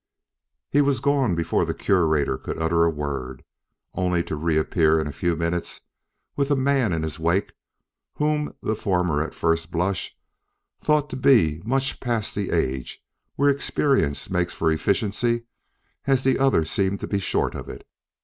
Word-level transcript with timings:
He 0.71 0.81
was 0.81 0.99
gone 0.99 1.35
before 1.35 1.63
the 1.63 1.75
Curator 1.75 2.35
could 2.39 2.57
utter 2.59 2.83
a 2.85 2.89
word, 2.89 3.43
only 3.93 4.23
to 4.23 4.35
reappear 4.35 4.99
in 4.99 5.05
a 5.05 5.11
few 5.11 5.35
minutes 5.35 5.81
with 6.35 6.49
a 6.49 6.55
man 6.55 6.91
in 6.91 7.03
his 7.03 7.19
wake 7.19 7.53
whom 8.15 8.51
the 8.63 8.75
former 8.75 9.21
at 9.21 9.35
first 9.35 9.69
blush 9.69 10.17
thought 10.79 11.07
to 11.11 11.15
be 11.15 11.59
as 11.59 11.65
much 11.65 11.99
past 11.99 12.33
the 12.33 12.49
age 12.49 13.03
where 13.35 13.51
experience 13.51 14.27
makes 14.27 14.53
for 14.53 14.71
efficiency 14.71 15.43
as 16.07 16.23
the 16.23 16.39
other 16.39 16.65
seemed 16.65 16.99
to 17.01 17.07
be 17.07 17.19
short 17.19 17.53
of 17.53 17.69
it. 17.69 17.87